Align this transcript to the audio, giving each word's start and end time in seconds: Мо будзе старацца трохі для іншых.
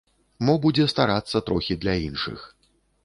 Мо 0.47 0.53
будзе 0.63 0.87
старацца 0.93 1.41
трохі 1.49 1.77
для 1.85 1.95
іншых. 2.07 2.39